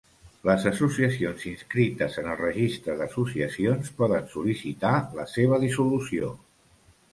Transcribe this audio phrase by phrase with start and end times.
[0.49, 6.35] Les associacions inscrites en el Registre d'associacions poden sol·licitar la seva dissolució.